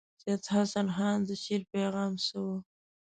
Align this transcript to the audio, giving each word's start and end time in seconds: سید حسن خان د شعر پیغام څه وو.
سید 0.21 0.43
حسن 0.53 0.87
خان 0.95 1.17
د 1.27 1.29
شعر 1.43 1.61
پیغام 1.73 2.11
څه 2.25 2.35
وو. 2.45 2.57